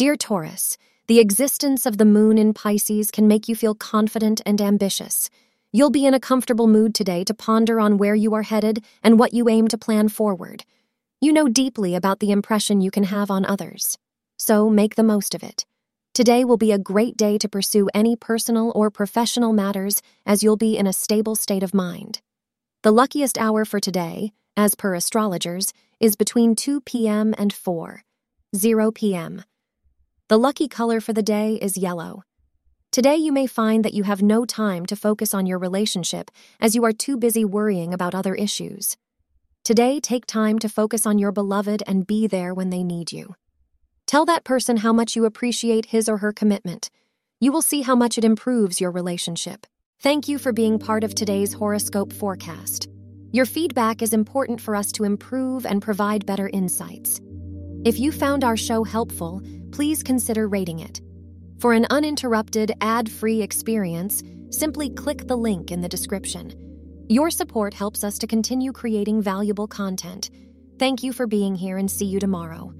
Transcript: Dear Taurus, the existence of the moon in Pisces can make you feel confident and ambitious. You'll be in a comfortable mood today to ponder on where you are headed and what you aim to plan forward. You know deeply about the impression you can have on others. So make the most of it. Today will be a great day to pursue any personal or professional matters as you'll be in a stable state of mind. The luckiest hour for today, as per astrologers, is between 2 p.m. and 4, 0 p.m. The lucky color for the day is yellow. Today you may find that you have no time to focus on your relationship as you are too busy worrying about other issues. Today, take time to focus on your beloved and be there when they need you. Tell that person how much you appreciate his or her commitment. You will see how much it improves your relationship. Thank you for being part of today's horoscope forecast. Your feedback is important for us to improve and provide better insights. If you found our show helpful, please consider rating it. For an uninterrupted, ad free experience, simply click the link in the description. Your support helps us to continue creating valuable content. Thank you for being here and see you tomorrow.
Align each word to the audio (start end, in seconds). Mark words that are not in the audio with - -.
Dear 0.00 0.16
Taurus, 0.16 0.78
the 1.08 1.18
existence 1.18 1.84
of 1.84 1.98
the 1.98 2.06
moon 2.06 2.38
in 2.38 2.54
Pisces 2.54 3.10
can 3.10 3.28
make 3.28 3.48
you 3.48 3.54
feel 3.54 3.74
confident 3.74 4.40
and 4.46 4.58
ambitious. 4.58 5.28
You'll 5.72 5.90
be 5.90 6.06
in 6.06 6.14
a 6.14 6.18
comfortable 6.18 6.66
mood 6.66 6.94
today 6.94 7.22
to 7.24 7.34
ponder 7.34 7.78
on 7.78 7.98
where 7.98 8.14
you 8.14 8.32
are 8.32 8.44
headed 8.44 8.82
and 9.02 9.18
what 9.18 9.34
you 9.34 9.46
aim 9.50 9.68
to 9.68 9.76
plan 9.76 10.08
forward. 10.08 10.64
You 11.20 11.34
know 11.34 11.48
deeply 11.48 11.94
about 11.94 12.20
the 12.20 12.30
impression 12.30 12.80
you 12.80 12.90
can 12.90 13.04
have 13.04 13.30
on 13.30 13.44
others. 13.44 13.98
So 14.38 14.70
make 14.70 14.94
the 14.94 15.02
most 15.02 15.34
of 15.34 15.42
it. 15.42 15.66
Today 16.14 16.46
will 16.46 16.56
be 16.56 16.72
a 16.72 16.78
great 16.78 17.18
day 17.18 17.36
to 17.36 17.46
pursue 17.46 17.90
any 17.92 18.16
personal 18.16 18.72
or 18.74 18.90
professional 18.90 19.52
matters 19.52 20.00
as 20.24 20.42
you'll 20.42 20.56
be 20.56 20.78
in 20.78 20.86
a 20.86 20.94
stable 20.94 21.34
state 21.34 21.62
of 21.62 21.74
mind. 21.74 22.22
The 22.84 22.90
luckiest 22.90 23.36
hour 23.36 23.66
for 23.66 23.80
today, 23.80 24.32
as 24.56 24.74
per 24.74 24.94
astrologers, 24.94 25.74
is 26.00 26.16
between 26.16 26.56
2 26.56 26.80
p.m. 26.80 27.34
and 27.36 27.52
4, 27.52 28.02
0 28.56 28.92
p.m. 28.92 29.44
The 30.30 30.38
lucky 30.38 30.68
color 30.68 31.00
for 31.00 31.12
the 31.12 31.24
day 31.24 31.54
is 31.54 31.76
yellow. 31.76 32.22
Today 32.92 33.16
you 33.16 33.32
may 33.32 33.48
find 33.48 33.84
that 33.84 33.94
you 33.94 34.04
have 34.04 34.22
no 34.22 34.44
time 34.44 34.86
to 34.86 34.94
focus 34.94 35.34
on 35.34 35.44
your 35.44 35.58
relationship 35.58 36.30
as 36.60 36.76
you 36.76 36.84
are 36.84 36.92
too 36.92 37.16
busy 37.16 37.44
worrying 37.44 37.92
about 37.92 38.14
other 38.14 38.36
issues. 38.36 38.96
Today, 39.64 39.98
take 39.98 40.26
time 40.26 40.60
to 40.60 40.68
focus 40.68 41.04
on 41.04 41.18
your 41.18 41.32
beloved 41.32 41.82
and 41.84 42.06
be 42.06 42.28
there 42.28 42.54
when 42.54 42.70
they 42.70 42.84
need 42.84 43.10
you. 43.10 43.34
Tell 44.06 44.24
that 44.26 44.44
person 44.44 44.76
how 44.76 44.92
much 44.92 45.16
you 45.16 45.24
appreciate 45.24 45.86
his 45.86 46.08
or 46.08 46.18
her 46.18 46.32
commitment. 46.32 46.90
You 47.40 47.50
will 47.50 47.60
see 47.60 47.82
how 47.82 47.96
much 47.96 48.16
it 48.16 48.24
improves 48.24 48.80
your 48.80 48.92
relationship. 48.92 49.66
Thank 49.98 50.28
you 50.28 50.38
for 50.38 50.52
being 50.52 50.78
part 50.78 51.02
of 51.02 51.12
today's 51.12 51.54
horoscope 51.54 52.12
forecast. 52.12 52.88
Your 53.32 53.46
feedback 53.46 54.00
is 54.00 54.12
important 54.12 54.60
for 54.60 54.76
us 54.76 54.92
to 54.92 55.02
improve 55.02 55.66
and 55.66 55.82
provide 55.82 56.24
better 56.24 56.48
insights. 56.48 57.20
If 57.84 57.98
you 57.98 58.12
found 58.12 58.44
our 58.44 58.56
show 58.56 58.84
helpful, 58.84 59.42
please 59.72 60.02
consider 60.02 60.48
rating 60.48 60.80
it. 60.80 61.00
For 61.60 61.72
an 61.72 61.86
uninterrupted, 61.90 62.72
ad 62.80 63.10
free 63.10 63.42
experience, 63.42 64.22
simply 64.50 64.90
click 64.90 65.26
the 65.26 65.36
link 65.36 65.70
in 65.70 65.80
the 65.80 65.88
description. 65.88 66.52
Your 67.08 67.30
support 67.30 67.74
helps 67.74 68.04
us 68.04 68.18
to 68.18 68.26
continue 68.26 68.72
creating 68.72 69.22
valuable 69.22 69.66
content. 69.66 70.30
Thank 70.78 71.02
you 71.02 71.12
for 71.12 71.26
being 71.26 71.54
here 71.54 71.76
and 71.76 71.90
see 71.90 72.06
you 72.06 72.20
tomorrow. 72.20 72.72